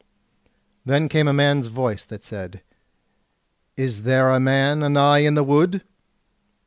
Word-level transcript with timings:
Then 0.83 1.07
came 1.07 1.27
a 1.27 1.31
man's 1.31 1.67
voice 1.67 2.03
that 2.05 2.23
said: 2.23 2.63
"Is 3.77 4.01
there 4.01 4.31
a 4.31 4.39
man 4.39 4.81
anigh 4.81 5.19
in 5.19 5.35
the 5.35 5.43
wood?" 5.43 5.83